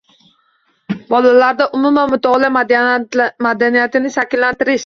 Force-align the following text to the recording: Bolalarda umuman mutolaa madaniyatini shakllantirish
Bolalarda 1.11 1.67
umuman 1.77 2.09
mutolaa 2.13 2.53
madaniyatini 3.45 4.15
shakllantirish 4.19 4.79